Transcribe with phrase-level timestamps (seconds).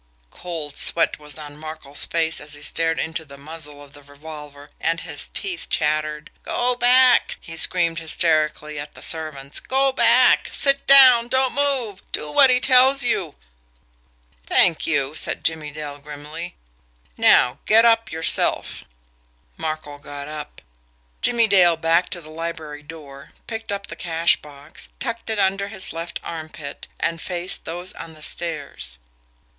[0.31, 4.71] Cold sweat was on Markel's face as he stared into the muzzle of the revolver,
[4.79, 6.31] and his teeth chattered.
[6.41, 9.59] "Go back!" he screamed hysterically at the servants.
[9.59, 10.49] "Go back!
[10.51, 11.27] Sit down!
[11.27, 12.01] Don't move!
[12.11, 13.35] Do what he tells you!"
[14.47, 16.55] "Thank you!" said Jimmie Dale grimly.
[17.15, 18.83] "Now, get up yourself!"
[19.55, 20.63] Markel got up.
[21.21, 25.67] Jimmie Dale backed to the library door, picked up the cash box, tucked it under
[25.67, 28.97] his left armpit, and faced those on the stairs.
[28.99, 29.05] "Mr.